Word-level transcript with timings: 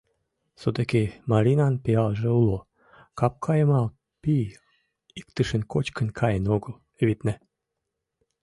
Содыки 0.61 1.03
Маринан 1.29 1.75
пиалже 1.83 2.29
уло, 2.41 2.59
капкайымал 3.19 3.87
пий 4.21 4.45
иктыштын 5.19 5.61
кочкын 5.71 6.07
каен 6.19 6.45
огыл, 6.55 6.73
витне. 7.07 7.33